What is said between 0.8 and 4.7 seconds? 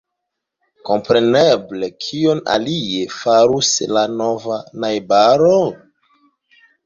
Kompreneble; kion alie farus la nova